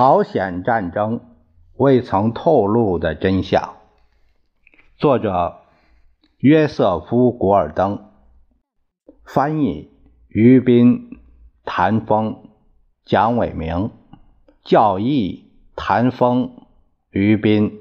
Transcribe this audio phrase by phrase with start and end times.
[0.00, 1.20] 朝鲜战争
[1.74, 3.74] 未曾透露的真相。
[4.96, 5.58] 作者：
[6.38, 8.06] 约瑟夫·古尔登，
[9.26, 9.90] 翻译：
[10.28, 11.20] 于斌、
[11.66, 12.48] 谭峰、
[13.04, 13.90] 蒋伟明，
[14.64, 16.50] 教义：谭峰、
[17.10, 17.78] 于斌，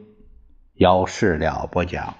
[0.73, 2.15] 由事了不讲。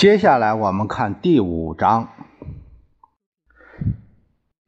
[0.00, 2.08] 接下来我们看第五章。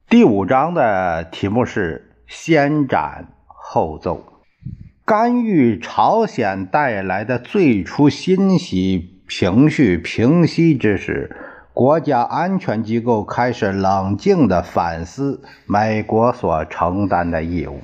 [0.06, 4.42] 第五章的题目是“先斩后奏”。
[5.06, 11.34] 干预朝鲜带来的最初欣喜情绪平息之时，
[11.72, 17.80] 国家安全机构开始冷静地反思美国所承担的义务。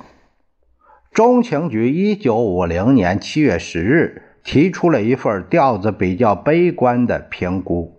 [1.11, 4.28] 中情局一九五零年七月十日。
[4.43, 7.95] 提出了一份调子比较悲观的评估。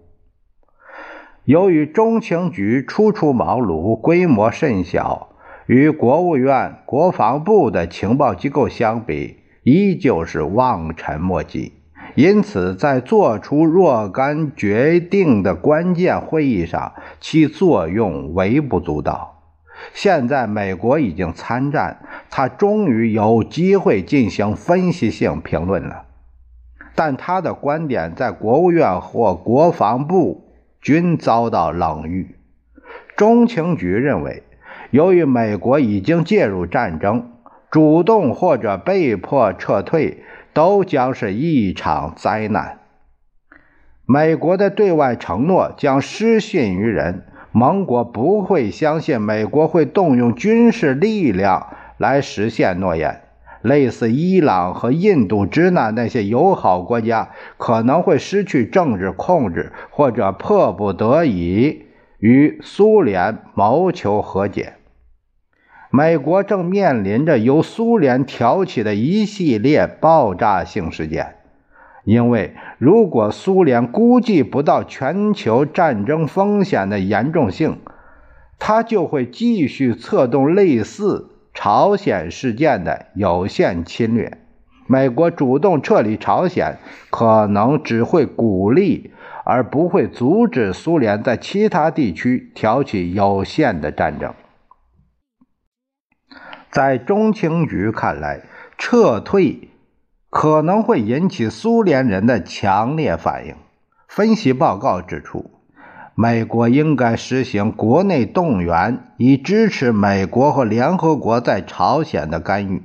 [1.45, 5.31] 由于中情局初出茅庐，规模甚小，
[5.67, 11.73] 与国务院、国防部的情报机构相比，依旧是望尘莫及。
[12.17, 19.43] 因此，在做出若干决定的关键会议上，其作用微不足道。
[19.95, 26.05] 现在，美国已经参战，他终于有机会进行分析性评论了。
[27.03, 32.37] 但他的观点在国务院或国防部均遭到冷遇。
[33.17, 34.43] 中情局认为，
[34.91, 37.33] 由于美国已经介入战争，
[37.71, 42.81] 主动或者被迫撤退都将是一场灾难。
[44.05, 53.23] 美国的对外承诺将失信于人，盟国不会相信美国会动用军事力量来实现诺言。
[53.63, 61.87] 类似伊朗和印度支那那些友好国家可能会失去政治控制，或者迫不得已
[62.19, 64.75] 与苏联谋求和解。
[65.91, 71.35] 美国正面临着由苏联挑起的一系列爆炸性事件，
[72.05, 77.81] 因为如果苏联估计不到全球战争风险的严重性，
[78.61, 81.30] 它就会继续策动类似。
[81.53, 84.39] 朝鲜事件的有限侵略，
[84.87, 86.79] 美国主动撤离朝鲜，
[87.11, 89.13] 可能只会鼓励
[89.45, 94.33] 而不会阻止苏联在其他地区挑起有限的战争。
[96.71, 98.43] 在中情局看来，
[98.79, 99.69] 撤退
[100.31, 103.57] 可能会引起苏联人的强烈反应。
[104.09, 105.60] 分析报告指出。
[106.23, 112.83] 美国应该实行国内动员，以支持美国和联合国在朝鲜的干预，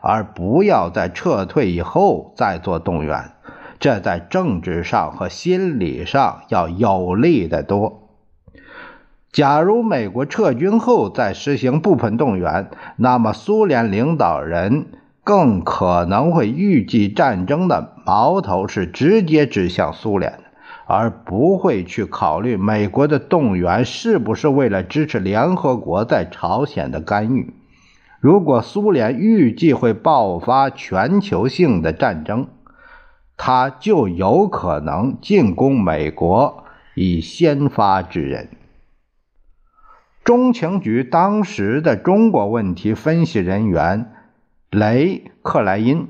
[0.00, 3.32] 而不要在撤退以后再做动员。
[3.80, 8.10] 这在政治上和心理上要有利得多。
[9.32, 14.86] 假如美国撤军后再实行部分动员，那么苏联领导人
[15.24, 20.38] 更可能会预计战争的矛头是直接指向苏联。
[20.90, 27.52] 而不会去考虑美国的动员是不是为了支持联合国在朝鲜的干预。
[28.20, 32.46] 如果苏联预计会爆发全球性的战争，
[33.36, 38.48] 他就有可能进攻美国，以先发制人。
[40.24, 44.10] 中情局当时的中国问题分析人员
[44.70, 46.08] 雷克莱因，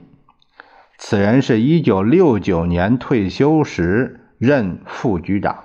[0.96, 4.17] 此人是一九六九年退休时。
[4.38, 5.64] 任副局长，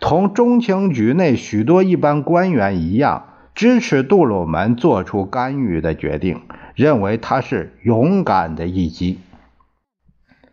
[0.00, 6.42] 同中情局内许多一般官员一样，支持杜鲁门做出干预的决定，
[6.74, 9.20] 认为他是勇敢的一击，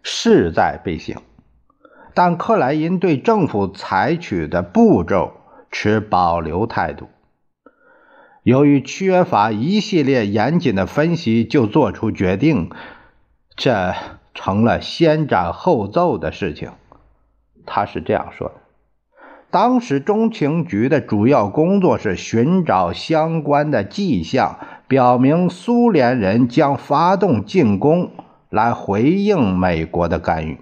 [0.04, 1.18] 势在必行。
[2.14, 5.34] 但克莱因对政府采取的步骤
[5.72, 7.10] 持保留态度，
[8.44, 12.70] 由于缺乏一系列严谨的分析就做出决定，
[13.56, 13.96] 这。
[14.38, 16.72] 成了先斩后奏的事情，
[17.66, 18.56] 他是这样说的：
[19.50, 28.12] 当时中情局的主要工作是寻找相关的迹象，表明苏联人将发动进攻
[28.50, 30.60] 来回应美国的干预。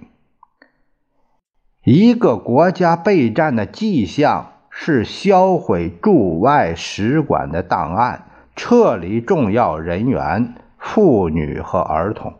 [1.84, 8.26] 一个国家备战的迹象是销毁驻外使馆的档案，
[8.56, 12.34] 撤离重要人员、妇女和儿童。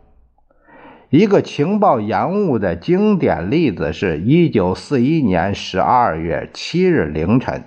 [1.16, 7.62] 一个情报延误的经典例子是1941年12月7日凌晨，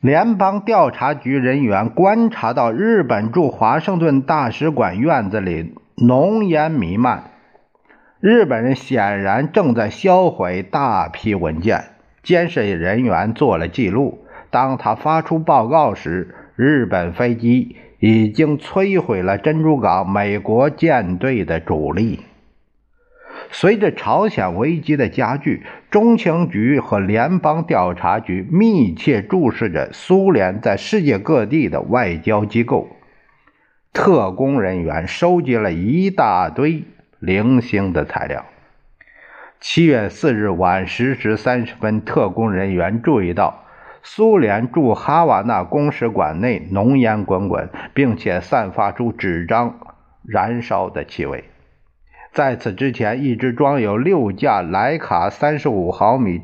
[0.00, 7.32] 联邦调查局人员观察到日本驻华盛顿大使馆院子里浓烟弥漫。
[8.20, 11.82] 日本人显然正在销毁大批文件，
[12.22, 14.20] 监视人员做了记录。
[14.50, 22.20] 当他发出报告时，日本飞机已经摧毁了珍珠港美国舰队的主力。
[23.50, 32.88] 随着朝鲜危机的加剧，中情局和联邦调查局密切注视着苏联在世界各地的外交机构。
[33.92, 36.84] 特工人员收集了一大堆
[37.18, 38.44] 零星的材料。
[39.60, 43.64] 七月四日晚十时三十分，特工人员注意到
[44.04, 49.80] 苏联驻哈瓦那公使馆内浓烟滚滚，并且散发出纸张
[50.24, 51.44] 燃烧的气味。
[52.38, 56.42] 在此之前，一只装有六架徕卡三十五毫米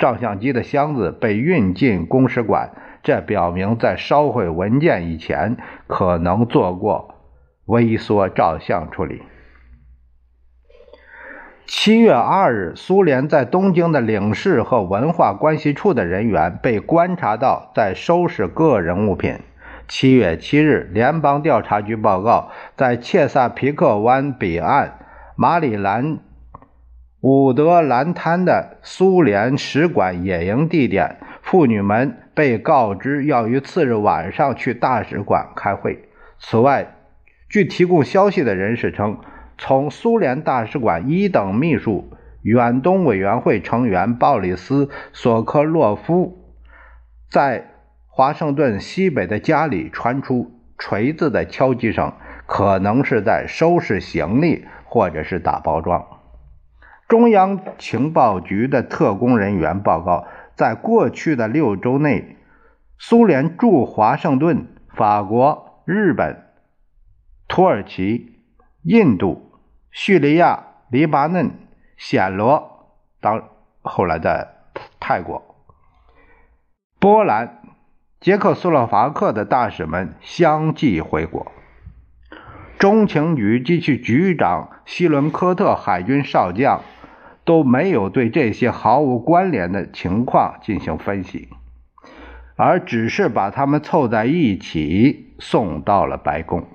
[0.00, 2.72] 照相机的箱子被运进公使馆。
[3.04, 7.14] 这表明，在烧毁文件以前，可能做过
[7.66, 9.22] 微缩照相处理。
[11.68, 19.38] 七月二日，苏联在东京的领事和文化关系处的人员被观察到在收拾个人物品。
[19.88, 24.98] 七月七日，联邦调查局报告，在切萨皮克湾彼岸
[25.36, 26.18] 马里兰
[27.20, 32.22] 伍德兰滩的苏联使馆野营地点，妇女们。
[32.36, 36.10] 被告知要于次日晚上去大使馆开会。
[36.38, 36.96] 此外，
[37.48, 39.16] 据提供消息的人士称，
[39.56, 42.12] 从苏联大使馆一等秘书、
[42.42, 44.84] 远东委员会成员鲍里斯·
[45.14, 46.52] 索科洛夫
[47.30, 47.70] 在
[48.16, 52.14] 华盛顿西北的家里传出锤子的敲击声，
[52.46, 56.02] 可能是在收拾行李或者是打包装。
[57.08, 60.26] 中央情报局的特工人员报告。
[60.54, 62.38] 在过去的六周内，
[62.96, 66.42] 苏联驻华盛顿、法国、日本、
[67.46, 68.40] 土耳其、
[68.82, 69.52] 印度、
[69.90, 71.50] 叙利亚、黎巴嫩、
[71.98, 73.50] 暹罗（当
[73.82, 75.54] 后来的泰国）、
[76.98, 77.60] 波兰、
[78.20, 81.52] 捷克斯洛伐克的大使们相继回国。
[82.78, 86.80] 中情局及其局长希伦科特海军少将。
[87.44, 91.48] 都没有对这些毫无关联的情况进行分析，
[92.56, 96.66] 而只是把他们凑在一起送到了白宫。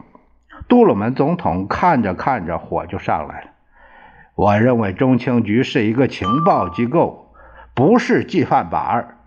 [0.69, 3.47] 杜鲁门总统看着看着，火就上来了。
[4.33, 7.33] 我认为中情局是一个情报机构，
[7.75, 9.17] 不是计范板儿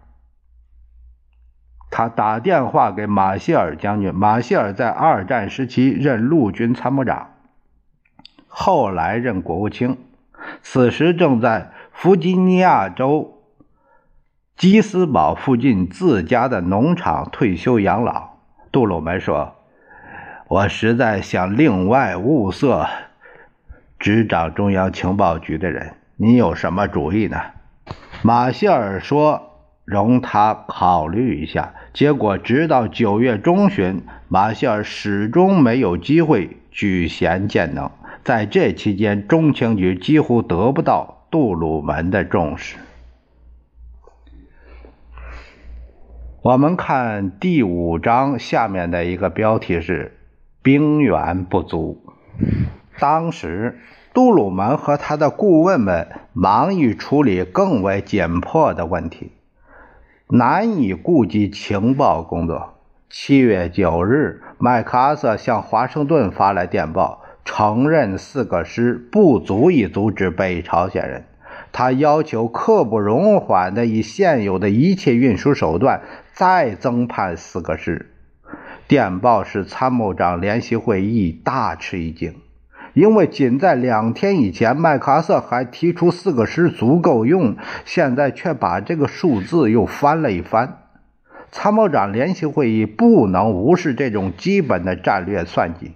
[1.96, 7.29] 他打电话给马歇尔将军，马歇尔在二战时期任陆军参谋长，
[8.49, 9.96] 后来任国务卿。
[10.61, 13.44] 此时正在弗吉尼亚州
[14.56, 18.38] 基斯堡附近自家的农场退休养老。
[18.73, 19.55] 杜鲁门说
[20.50, 22.88] ：“我实在想另外物色
[24.00, 27.40] 执掌中央情报局的人，你有什么主意呢？”
[28.23, 29.52] 马歇尔说
[29.85, 37.91] ：“容他考虑一下。”结果，直到九月中旬，马歇尔始终没有机会举贤荐能。
[38.25, 42.77] 在这期间，中情局几乎得不到杜鲁门的重视。
[46.41, 50.19] 我们看第五章下面的一个标题是
[50.62, 52.03] “兵源不足”。
[52.99, 53.79] 当时，
[54.12, 59.33] 杜鲁门和他的顾问们忙于处理更为紧迫的问题，
[60.37, 62.75] 难以顾及情报工作。
[63.09, 67.23] 七月九日，麦克阿瑟向华盛顿发来电报。
[67.45, 71.25] 承认四个师不足以阻止北朝鲜人，
[71.71, 76.00] 他要求刻不容缓地以现有的一切运输手段
[76.33, 78.11] 再增派四个师。
[78.88, 82.35] 电报使参谋长联席会议大吃一惊，
[82.95, 90.79] 因为仅在两天以前，麦克阿瑟还提出四个师足够用，现在却把这个数字又翻了一番。
[91.51, 95.93] 参谋长联席会议不能无视这种基本的战略算计。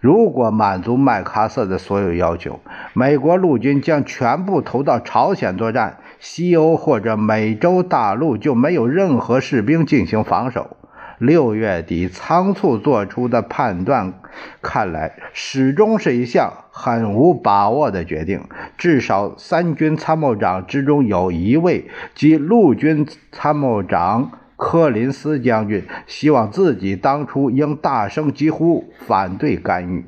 [0.00, 2.60] 如果满足麦克阿瑟的所有要求，
[2.92, 10.76] 美国陆军将全部投到朝鲜作战，西欧或者美洲大陆就没有任何士兵进行防守。
[11.18, 14.14] 六月底仓促做出的判断，
[14.62, 18.44] 看来始终是一项很无把握的决定。
[18.76, 24.32] 至少三军参谋长之中有一位，即陆军参谋长。
[24.60, 30.04] 柯林斯将军希望自己当初应大声疾呼反对干预，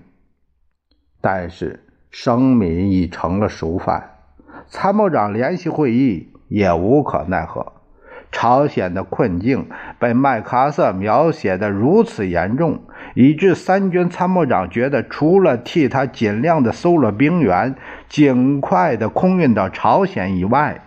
[1.20, 4.16] 但是生米已成了熟饭，
[4.66, 7.79] 参谋长联席会议也无可奈何。
[8.32, 9.68] 朝鲜的困境
[9.98, 12.82] 被麦克阿瑟描写的如此严重，
[13.14, 17.74] 以致三军参谋长觉得，除了替他尽量的搜罗兵员，
[18.08, 20.80] 尽快的空运到朝鲜以外，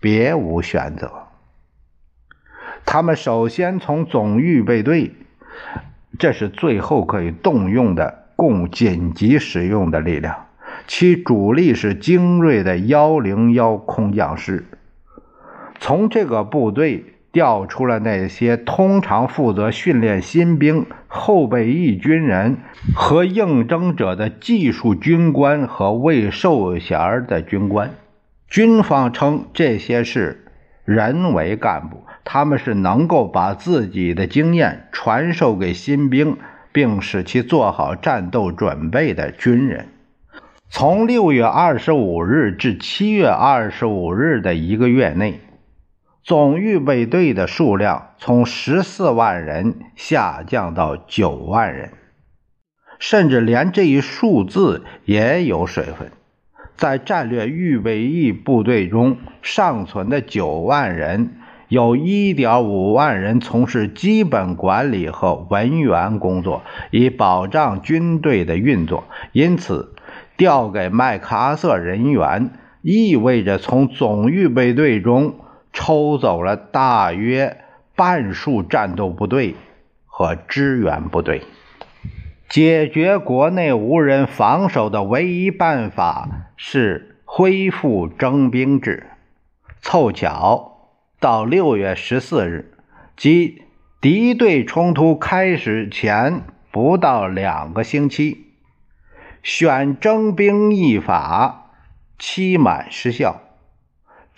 [0.00, 1.10] 别无选择。
[2.84, 5.12] 他们首先从总预备队，
[6.18, 10.46] 这是最后可以动用的供紧急使用的力量，
[10.86, 14.64] 其主力是精锐的幺零幺空降师。
[15.82, 22.58] 从这个部队调出了那些通常负责训练新兵、后备役军人
[22.94, 27.92] 和应征者的技术军官和未授衔的军官。
[28.46, 30.44] 军方称这些是
[30.84, 36.36] 人为干部，他们是能够把自己的经验传授给新兵，
[36.72, 39.86] 并使其做好战斗准备的军人。
[40.68, 45.40] 从六月二十五日至七月二十五日的一个月内。
[46.30, 51.90] 总预备队的数量从十四万人下降到九万人，
[53.00, 56.12] 甚至连这一数字也有水分。
[56.76, 61.32] 在战略预备役部队中尚存的九万人，
[61.66, 69.02] 有一点五万人从事基本管理和文员工作，以保障军队的运作。
[69.32, 69.96] 因此，
[70.36, 75.34] 调给麦克阿瑟人员意味着从总预备队中。
[75.72, 79.54] 抽走了大约半数战斗部队
[80.06, 81.42] 和支援部队。
[82.48, 89.06] 解决国内无人防守的唯一办法是恢复征兵制。
[89.80, 92.74] 凑巧到六月十四日，
[93.16, 93.62] 即
[94.00, 98.46] 敌对冲突开始前不到两个星期，
[99.42, 101.70] 选征兵役法
[102.18, 103.40] 期满失效。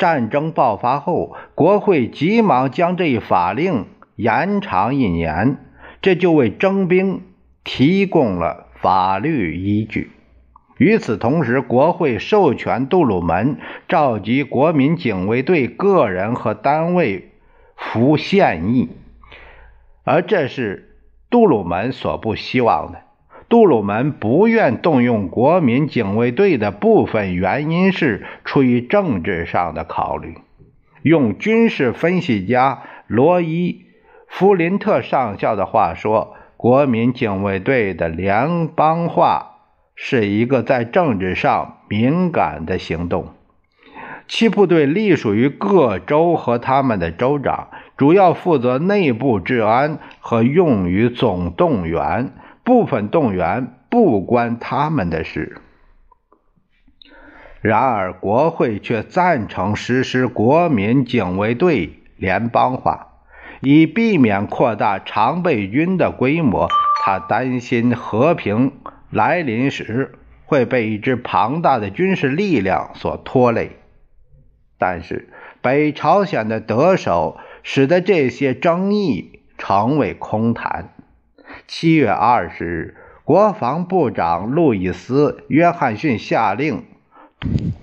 [0.03, 5.59] 战争爆发后，国会急忙将这一法令延长一年，
[6.01, 7.23] 这就为征兵
[7.63, 10.11] 提供了法律依据。
[10.77, 17.31] 与此同时，国会授权杜鲁门召集国民警卫队个人和单位
[17.77, 18.89] 服现役，
[20.03, 20.97] 而这是
[21.31, 23.03] 杜鲁门所不希望的。
[23.53, 30.37] 杜鲁门不愿动用国民警卫队的部分原因是出于政治上的考虑。
[31.03, 33.73] 用军事分析家罗伊·
[34.27, 39.57] 弗林特上校的话说：“国民警卫队的联邦化
[39.95, 43.35] 是一个在政治上敏感的行动。
[44.29, 47.69] 其部队隶属于各州和他们的州长，
[47.99, 52.33] 主要负责内部治安和用于总动员。”
[52.65, 55.59] 部分动员不关他们的事，
[57.61, 63.09] 然而国会却赞成实施国民警卫队联邦化，
[63.61, 66.69] 以避免扩大常备军的规模。
[67.05, 68.73] 他担心和平
[69.11, 70.15] 来临时
[70.45, 73.73] 会被一支庞大的军事力量所拖累。
[74.79, 75.29] 但是
[75.61, 80.91] 北朝鲜的得手使得这些争议成为空谈。
[81.75, 86.85] 七月二十日，国防部长路易斯·约翰逊下令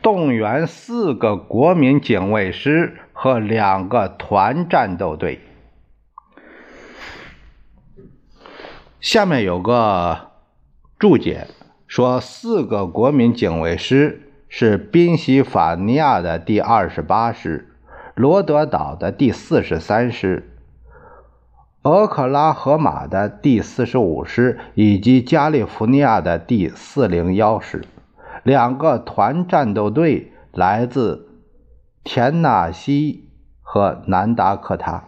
[0.03, 5.39] 动员四个国民警卫师和两个团战斗队。
[9.01, 10.29] 下面有个
[10.99, 11.47] 注解
[11.87, 17.67] 说，四个国民警卫师是宾夕法尼亚的第二十八师、
[18.13, 20.48] 罗德岛的第四十三师。
[21.83, 27.85] 俄克拉荷马的第四十五师以及加利福尼亚的第四零幺师，
[28.43, 31.29] 两个团战斗队来自
[32.03, 33.29] 田纳西
[33.61, 35.05] 和南达科他。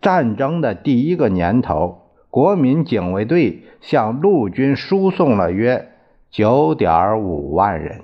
[0.00, 5.90] 战争的第一个年头，国民警卫队向陆军输送了约
[6.30, 8.02] 九点五万人。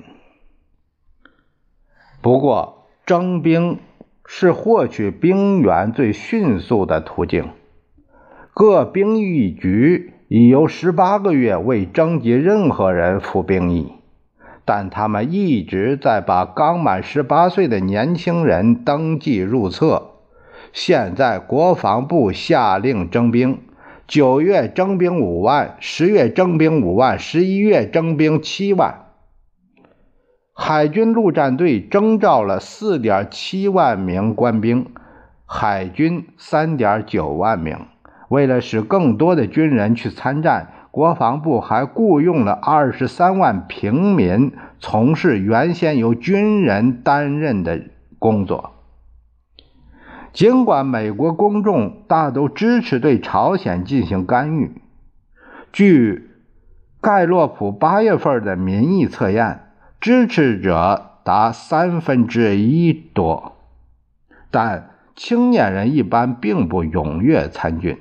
[2.21, 3.79] 不过，征兵。
[4.27, 7.51] 是获取兵员最迅速的途径。
[8.53, 13.93] 各兵役局已有十八个月未征集任何人服兵役，
[14.65, 20.11] 但他们一直在把刚满十八岁的年轻人登记入册。
[20.73, 23.59] 现在国防部下令征兵：
[24.09, 29.04] 九月征兵五万，十月征兵五万，十一月征兵七万。
[30.57, 34.87] 海军陆战队征召了4.7万名官兵，
[35.45, 37.77] 海军3.9万名。
[38.29, 47.81] 为了使更多的军人去参战，国防部还雇佣了23万平民从事原先由军人担任的
[48.21, 48.71] 工作。
[50.33, 54.81] 尽管美国公众大都支持对朝鲜进行干预，
[55.73, 56.31] 据
[57.01, 59.64] 盖洛普八月份的民意测验，
[60.05, 63.57] 支持者达三分之一多，
[64.51, 67.97] 但青年人一般并不踊跃参军。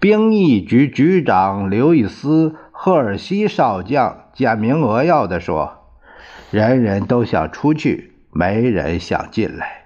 [0.00, 5.84] 兵役局局长刘易斯·赫尔西少将简明扼要地说
[6.50, 9.84] ：“人人都想出去，没人想进来。”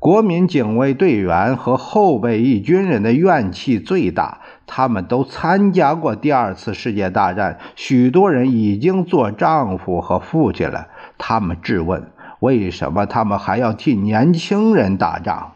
[0.00, 4.39] 国民警卫队员和后备役军人的怨气最大，
[4.72, 10.86] 他们都参加过第二次世界大战，许多人已经做丈夫和父亲了。
[11.18, 15.54] 他们质问：为什么他们还要替年轻人打仗？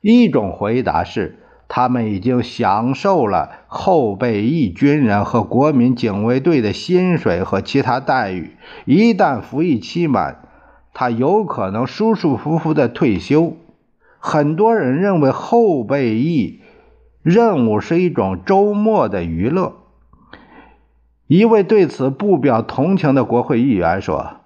[0.00, 10.38] 一种回答是，他们已经享受了后备役军人和国民警卫队的薪水和其他待遇，一旦服役期满。
[10.92, 13.56] 他有可能舒舒服服的退休。
[14.18, 16.60] 很多人认为后备役
[17.22, 19.74] 任务是一种周末的娱乐。
[21.26, 24.38] 一位对此不表同情的国会议员说：“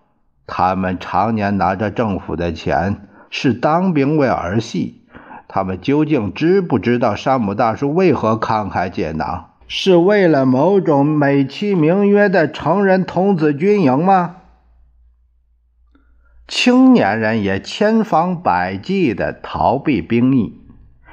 [0.47, 5.07] 他们常年拿着政府的钱，是当兵为儿戏。
[5.49, 9.51] 他们究竟知不知道山姆大叔为何慷慨解囊？
[9.67, 14.37] 是为了某种美其名曰的成人童子军营吗？”
[16.47, 20.61] 青年人也千方百计地逃避兵役，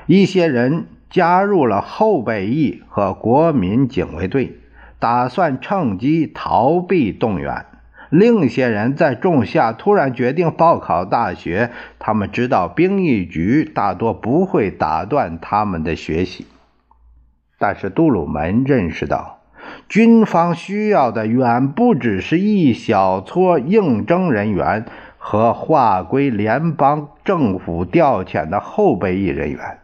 [0.06, 4.58] 一些人加入了后备役和国民警卫队，
[4.98, 7.66] 打算趁机逃避动员；
[8.10, 16.48] 另一些人在仲夏突然决定报考大学，他们知道兵役局大多不会打断他们的学习。
[17.60, 19.42] 但是杜鲁门认识到，
[19.90, 24.86] 军方需要的远不只是一小撮应征人员。
[25.24, 29.81] 和划归联邦政府调遣的后备役人员。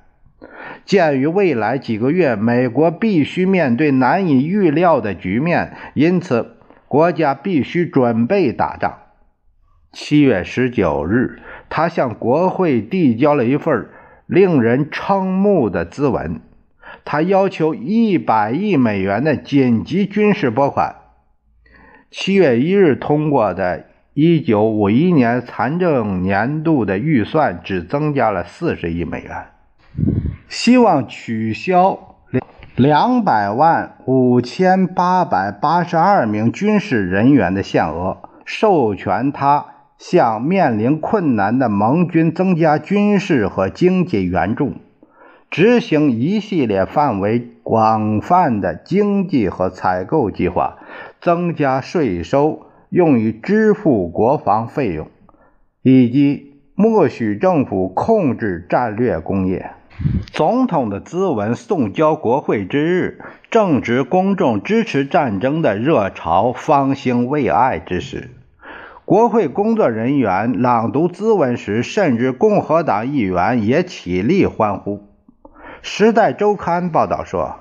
[0.87, 6.55] 鉴于未来几个月美国必须面对难以预料的局面，因此
[6.87, 8.97] 国家必须准备打仗。
[9.91, 13.89] 七月十九日，他向国会递交了一份
[14.25, 16.39] 令人瞠目的咨文，
[17.05, 20.95] 他要求一百亿美元的紧急军事拨款。
[22.09, 23.85] 七月一日通过的。
[24.19, 29.45] 一九五一年财政年度的预算只增加了四十亿美元，
[30.49, 32.15] 希望取消
[32.75, 39.65] 两百万五千八百八十二名军事人员的限额，授权他
[39.97, 44.73] 向面临困难的盟军增加军事和经济援助，
[45.49, 50.77] 执行一系列范围广泛的经济和采购计划，
[51.19, 52.63] 增加税收。
[52.89, 55.09] 用于支付国防费用，
[55.81, 59.71] 以及默许政府控制战略工业。
[60.31, 68.29] 总统的咨文送交国会之日，正值公众支持战争的热潮方兴未艾之时。
[69.05, 75.07] 国会工作人员朗读咨文时，甚至共和党议员也起立欢呼。
[75.81, 77.55] 《时代周刊》报道说。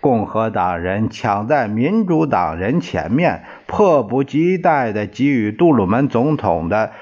[0.00, 6.92] 共和党人抢在民主党人前面，迫不及待地给予杜鲁门总统的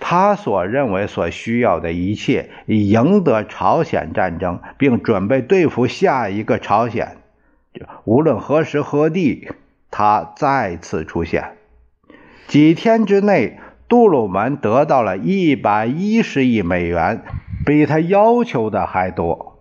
[0.00, 7.18] 他所认为所需要的一切，以赢得朝鲜战争，并准备对付下一个朝鲜。
[8.04, 9.48] 无论何时何地，
[9.90, 11.52] 他再次出现。
[12.48, 17.22] 几天之内，杜鲁门得到了一百一十亿美元，
[17.64, 19.58] 比他要求的还多。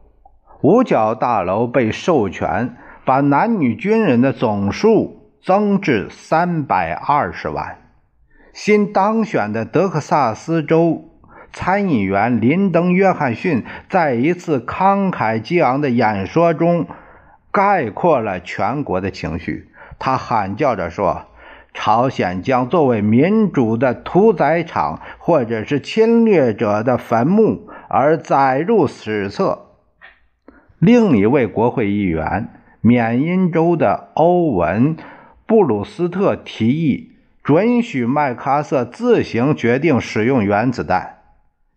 [0.62, 2.76] 五角大楼被授权
[3.06, 7.78] 把男女军人的总数增至三百二十万。
[8.54, 11.10] 新当选的德克萨斯州
[11.52, 16.88] 参议员林登·约翰逊在一次慷慨激昂的演说中
[17.52, 19.70] 概括了全国的情绪。
[19.98, 21.26] 他喊叫着说
[21.74, 29.68] ：“朝鲜将作为民主的屠宰场，或者是侵略者的坟墓而载入史册。”
[30.80, 32.50] 另一位国会议员，
[32.82, 34.96] 缅因州的欧文·
[35.46, 37.12] 布鲁斯特提议
[37.50, 41.24] 准许麦克阿瑟自行决定使用原子弹。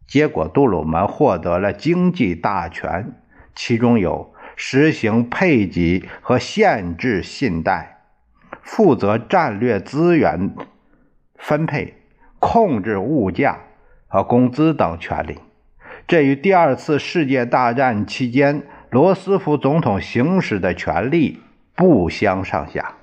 [0.07, 3.15] 结果，杜鲁门获得了经济大权，
[3.55, 8.03] 其中有实行配给和限制信贷、
[8.61, 10.55] 负责战略资源
[11.37, 11.95] 分配、
[12.39, 13.61] 控制物价
[14.09, 15.39] 和工资等权利。
[16.07, 18.65] 这与第二次世界大战期间。
[18.91, 21.41] 罗斯福总统行使的权力
[21.75, 22.97] 不相上下。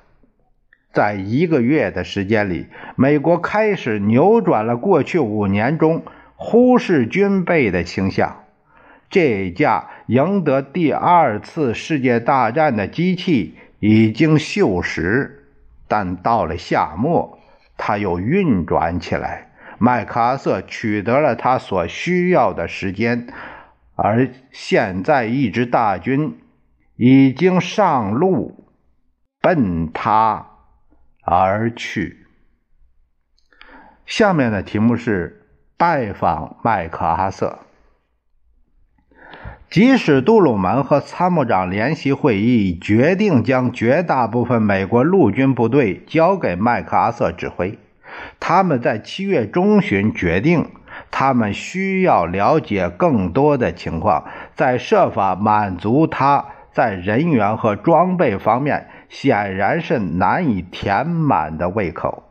[0.91, 6.03] 在一个月的时间里，美国开始扭转了过去五年中
[6.35, 8.43] 忽视军备的倾向。
[9.09, 15.31] 这架赢得第二次世界大战的机器已经锈蚀，
[15.87, 17.39] 但到了夏末，
[17.77, 19.51] 它又运转起来。
[19.77, 23.27] 麦克阿瑟取得了他所需要的时间，
[23.95, 26.37] 而现在一支大军
[26.97, 28.65] 已经上路，
[29.39, 30.48] 奔他
[31.35, 32.25] 而去。
[34.05, 35.45] 下面的题目是
[35.77, 37.59] 拜访麦克阿瑟。
[39.69, 47.77] 即使杜鲁门和参谋长联席会议决定将绝大部分美国陆军部队交给麦克阿瑟指挥。
[48.39, 50.71] 他们在七月中旬决定，
[51.11, 62.23] 他们需要了解更多的情况，在设法满足他在人员和装备方面显然是难以填满的胃口。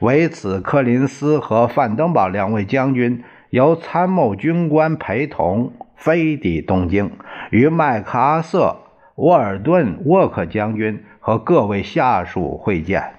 [0.00, 7.10] 为此，柯林斯和范登堡两位将军由参谋军官陪同飞抵东京，
[7.50, 8.78] 与麦克阿瑟、
[9.16, 13.14] 沃尔顿、沃克将军和各位下属会见。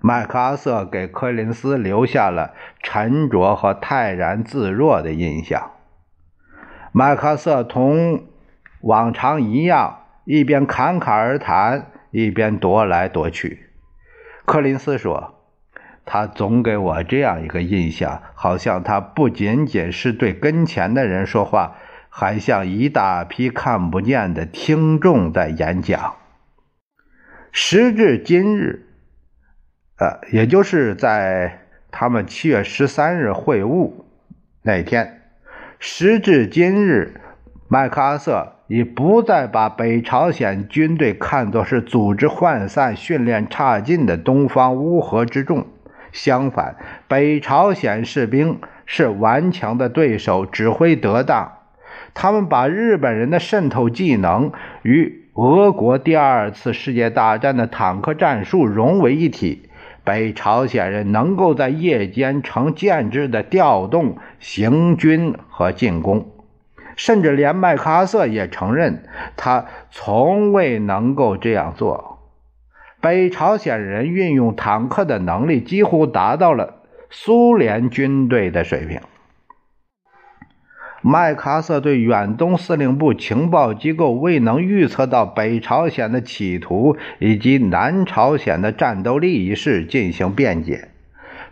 [0.00, 5.70] 麦克阿瑟给柯林斯留下了沉着和泰然自若的印象。
[6.92, 8.24] 麦克阿瑟同
[8.80, 13.66] 往常一样，一边侃侃而谈，一边踱来踱去。
[14.46, 15.42] 柯林斯说
[16.06, 21.76] ：“他总给我这样一个印象，好像他不仅仅是对跟前的人说话，
[22.08, 26.14] 还向一大批看不见的听众在演讲。”
[27.50, 28.86] 时至今日。
[29.96, 33.92] 呃，也就是在他们七月十三日会晤
[34.62, 35.22] 那天，
[35.78, 37.20] 时至今日，
[37.68, 45.68] 麦克阿瑟已不再把北朝鲜军队看作是组织涣散、训练差劲的东方乌合之众。
[46.10, 46.74] 相反，
[47.06, 51.52] 北朝鲜士兵是顽强的对手，指挥得当。
[52.14, 54.50] 他们把日本人的渗透技能
[54.82, 59.68] 与俄国第二次世界大战的坦克战术融为一体。
[60.02, 66.33] 北朝鲜人能够在夜间成建制的调动行军和进攻，
[66.96, 69.04] 甚至连麦克阿瑟也承认，
[69.36, 72.20] 他从未能够这样做。
[73.00, 79.00] 北朝鲜人运用坦克的能力几乎达到了苏联军队的水平。
[81.02, 90.88] 麦克阿瑟对远东司令部情报机构未能预测到北朝鲜的企图以及南朝鲜的战斗力一事进行辩解。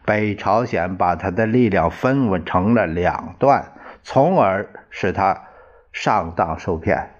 [0.07, 5.45] 北朝鲜把他的力量分成了两段，从而使他
[5.93, 7.11] 上当受骗。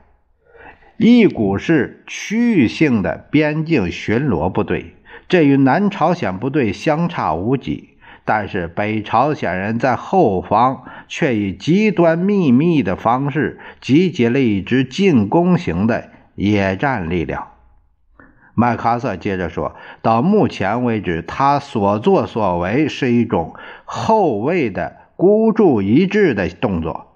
[0.97, 4.95] 一股是区域性的边境巡逻部队，
[5.29, 7.91] 这与南朝鲜部队相差无几。
[8.25, 17.49] 但是北朝鲜人在后方却以极端秘密的方式集结了一支进攻型的野战力量。
[18.55, 27.15] 麦克阿瑟接着说：“到目前为止，他所作所为是一种后卫的孤注一掷的动作，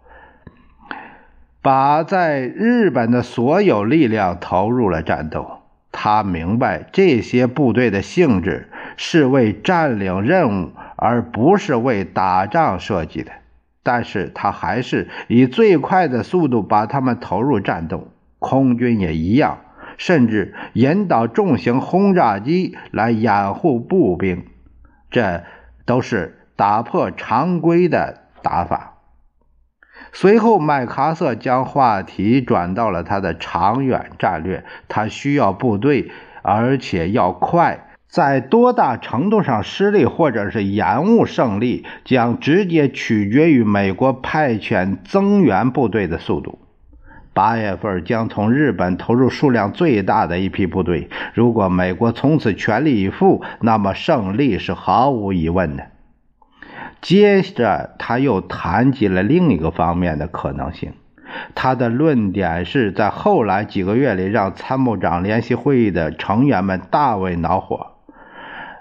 [1.61, 5.63] 把在日本的所有力量投入了战斗。
[5.91, 13.33] 他明白这些部队的性质是为占领任务。”而不是为打仗设计的，
[13.83, 18.07] 但是他还是以最快的速度把他们投入战斗。
[18.39, 19.59] 空军也一样，
[19.99, 24.45] 甚至引导重型轰炸机来掩护步兵，
[25.11, 25.43] 这
[25.85, 28.95] 都是打破常规的打法。
[30.13, 36.11] 随后，麦克阿瑟将话题转到了他的长远战略，他需要部队，
[36.43, 37.83] 而且要快。
[38.09, 46.61] 在多大程度上失利或者是延误胜利，将直接取决于美国派遣增援部队的速度。
[47.35, 51.11] 八月份将从日本投入数量最大的一批部队。
[51.35, 55.89] 如果美国从此全力以赴，那么胜利是毫无疑问的。
[57.01, 60.93] 接着，他又谈及了另一个方面的可能性。
[61.55, 67.89] 他的论点是在后来几个月里，让参谋长联席会议的成员们大为恼火。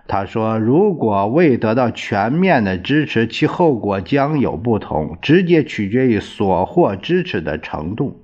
[0.07, 8.21] 他说：“如果未得到全面的支持，其后果将有不同，直接取决于所获支持的程度。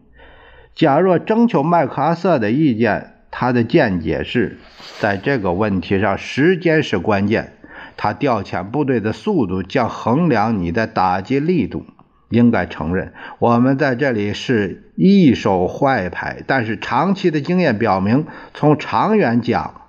[0.76, 4.60] 假若征求麦克阿瑟的意见，他的见解是，
[5.00, 7.54] 在这个问题上，时间是关键。
[7.98, 11.86] 他调遣部队的速度将衡量你的打击力度。
[12.30, 19.82] 应该承认，我们在这里是一手坏牌，但是长期的经验表明，从长远讲。”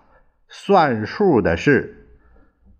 [0.49, 2.09] 算数的是，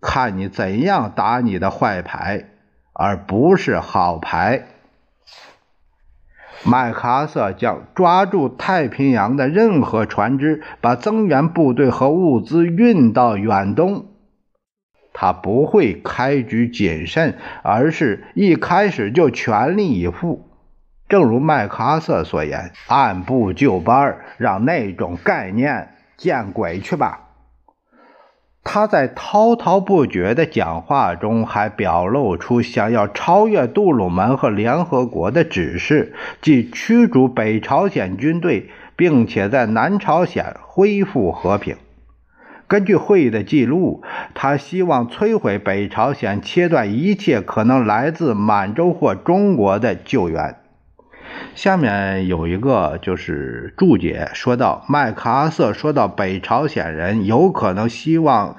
[0.01, 2.49] 看你怎样打你的坏牌。
[2.95, 4.65] 而不是好牌。
[6.63, 14.05] 麦克阿瑟将抓住太平洋的任何船只，把增援部队和物资运到远东。
[15.13, 20.49] 他不会开局谨慎，而是一开始就全力以赴。
[21.07, 27.19] 正如麦克阿瑟所言：“按部就班，让那种概念见鬼去吧。”
[28.65, 41.75] 他在滔滔不绝的讲话中还表露出想要超越杜鲁门和联合国的指示，即驱逐北朝鲜军队，并且在南朝鲜恢复和平。
[42.73, 44.01] 根据会议的记录，
[44.33, 50.55] 他希望摧毁北朝鲜，切断一切可能来自满洲或中国的救援。
[51.53, 58.57] 下面有一个就是注解，说到麦克阿瑟说到北朝鲜人有可能希望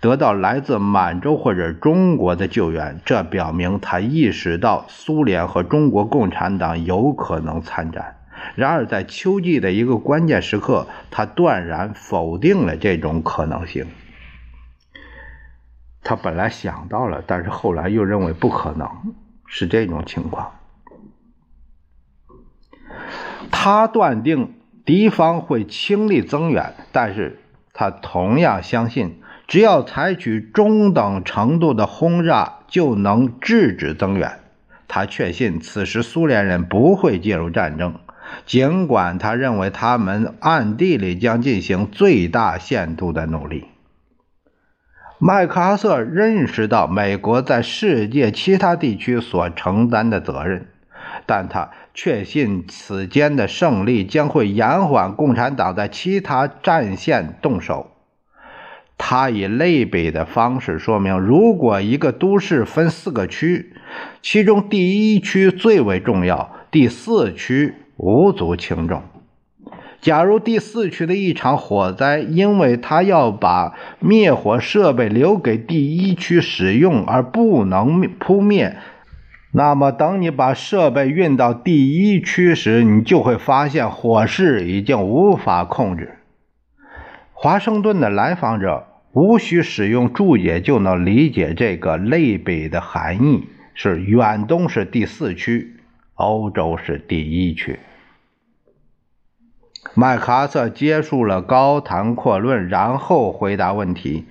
[0.00, 8.19] 得到来自满洲或者中国的救援，这表明他意识到苏联和中国共产党有可能参战。
[8.54, 13.86] 然而，在秋季的一个关键时刻，他断然否定了这种可能性。
[16.02, 18.88] 他本来想到了，但是后来又认为不可能，
[19.46, 20.52] 是这种情况。
[23.50, 27.40] 他断定敌方会倾力增援，但是
[27.72, 34.40] 他同样相信，只要采取中等程度的轰炸就能制止增援。
[34.88, 38.00] 他确信此时苏联人不会介入战争，
[38.46, 43.64] 尽管他认为他们暗地里将进行最大限度的努力。
[45.18, 50.66] 麦克阿瑟认识到美国在世界其他地区所承担的责任，
[51.26, 51.70] 但他。
[51.92, 57.90] 确信此间的胜利将会延缓共产党在其他战线动手。
[58.96, 63.74] 他以类比的方式说明：如果一个都市分四个区，
[64.22, 69.02] 其中第一区最为重要，第四区无足轻重。
[70.00, 78.78] 假如第四区的一场火灾，因为他要把灭火设备留给第一区使用而不能扑灭。
[79.52, 86.14] 那么，等你把设备运到第一区时，你就会发现火势已经无法控制。
[87.34, 95.74] 华盛顿的来访者无需使用注解就能理解这个类比的含义：是远东是第四区，
[96.14, 97.78] 欧洲是第一区。
[99.94, 104.28] 麦克阿瑟结束了高谈阔论，然后回答问题。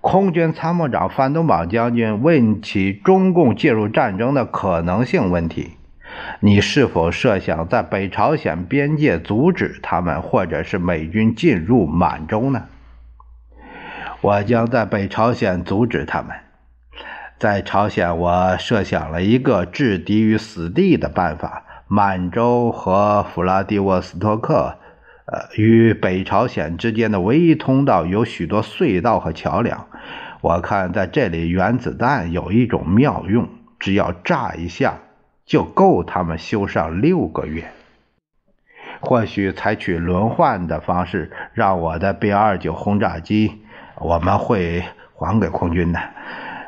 [0.00, 5.76] 空军参谋长范东宝将军问起中共介入战争的可能性问题
[6.40, 12.64] ：“你是否设想在北朝鲜边界阻止他们，或者是美军进入满洲呢
[14.22, 16.30] ？”“我将在北朝鲜阻止他们。
[17.38, 21.64] 在朝鲜，我设想了一个置敌于死地的办法。
[21.88, 24.78] 满洲和弗拉迪沃斯托克。”
[25.24, 29.86] 呃，与北朝鲜之间的唯一通道有许多隧道和桥梁。
[30.40, 34.98] 我看在这里，原子弹有一种妙用，只要炸一下，
[35.46, 37.70] 就够他们修上六个月。
[39.00, 43.62] 或许采取轮换的方式，让我的 B 二九轰炸机，
[44.00, 44.82] 我们会
[45.14, 46.00] 还给空军的，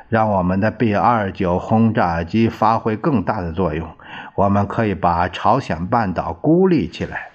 [0.08, 3.88] 让我们的 B 二九轰炸机发挥更大的作用。
[4.36, 7.33] 我们可以把朝鲜半岛孤立起来。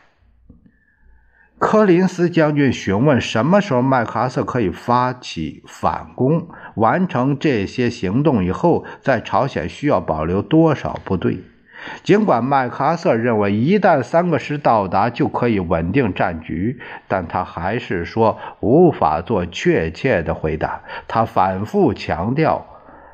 [1.59, 6.47] 柯林斯将军询问什么时候麦克阿瑟可以发起反攻。
[6.75, 11.39] 完成这些行动以后，在朝鲜需要保留多少部队？
[12.01, 20.81] 尽管麦克阿瑟认为一旦三个师到达就可以稳定战局，但他还是说无法做确切的回答。
[21.09, 22.65] 他反复强调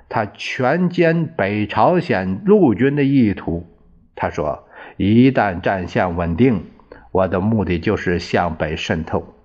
[0.07, 3.65] 他全歼北朝鲜陆军的意图。
[4.15, 6.63] 他说：“一旦战线稳定。”
[7.15, 9.35] 我的目的就是向北渗透，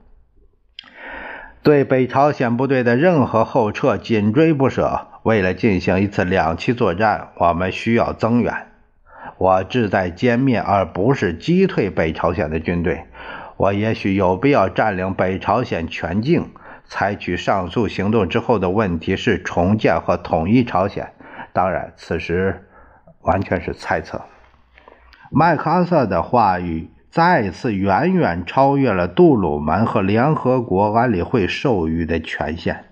[1.63, 5.07] 对北朝鲜部队的任何后撤紧追不舍。
[5.23, 8.53] 为了进行一次两栖作战，我们需要增援。
[9.39, 13.05] 我志在歼灭，而不是击退北朝鲜的军队。
[13.57, 16.51] 我也许有必要占领北朝鲜全境。
[16.87, 21.13] 采取上述行动之后的问题是重建和统一朝鲜。
[21.53, 22.67] 当然，此时
[23.21, 24.23] 完全是猜测。
[25.31, 26.91] 麦克阿瑟的话语。
[27.11, 32.85] 再次远远超越了杜鲁门和联合国安理会授予的权限。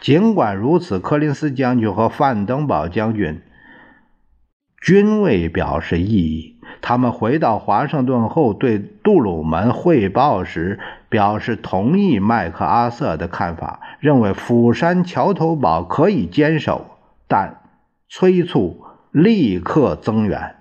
[0.00, 3.42] 尽管如此，柯林斯将军和范登堡将军
[4.80, 6.56] 均未表示异议。
[6.82, 17.62] 他们回到华盛顿后，对杜鲁门汇报时表示同意麦克阿瑟的看法，认为釜山桥头堡可以坚守，但
[18.08, 20.55] 催促立刻增援。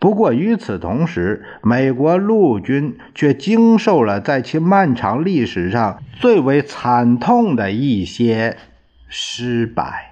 [0.00, 8.56] 不过与此同时，美国陆军却经受了在其漫长历史上最为惨痛的一些
[9.08, 10.07] 失败。